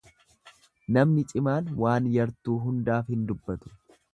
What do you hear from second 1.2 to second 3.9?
cimaan waan yartuu hundaaf hin dubbatu.